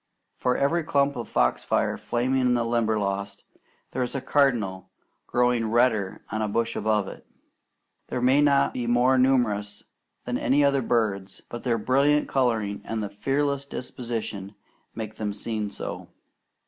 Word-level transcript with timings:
For 0.35 0.57
every 0.57 0.83
clump 0.83 1.15
of 1.15 1.29
foxfire 1.29 1.95
flaming 1.95 2.41
in 2.41 2.55
the 2.55 2.65
Limberlost, 2.65 3.43
there 3.91 4.01
is 4.01 4.15
a 4.15 4.19
cardinal 4.19 4.89
glowing 5.27 5.69
redder 5.69 6.23
on 6.31 6.41
a 6.41 6.47
bush 6.47 6.75
above 6.75 7.07
it. 7.07 7.23
These 8.07 8.21
may 8.23 8.41
not 8.41 8.73
be 8.73 8.87
more 8.87 9.19
numerous 9.19 9.83
than 10.25 10.39
other 10.63 10.81
birds, 10.81 11.43
but 11.49 11.61
their 11.61 11.77
brilliant 11.77 12.27
colouring 12.27 12.81
and 12.83 13.03
the 13.03 13.09
fearless 13.09 13.63
disposition 13.67 14.55
make 14.95 15.17
them 15.17 15.35
seem 15.35 15.69
so. 15.69 16.07